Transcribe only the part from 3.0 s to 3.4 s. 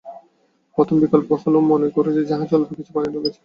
ঢুকেছে।